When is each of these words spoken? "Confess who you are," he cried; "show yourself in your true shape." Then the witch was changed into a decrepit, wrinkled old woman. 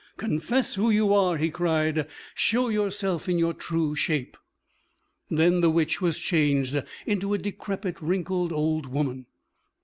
"Confess 0.17 0.73
who 0.73 0.89
you 0.89 1.13
are," 1.13 1.37
he 1.37 1.51
cried; 1.51 2.07
"show 2.33 2.69
yourself 2.69 3.29
in 3.29 3.37
your 3.37 3.53
true 3.53 3.95
shape." 3.95 4.35
Then 5.29 5.61
the 5.61 5.69
witch 5.69 6.01
was 6.01 6.17
changed 6.17 6.81
into 7.05 7.35
a 7.35 7.37
decrepit, 7.37 8.01
wrinkled 8.01 8.51
old 8.51 8.87
woman. 8.87 9.27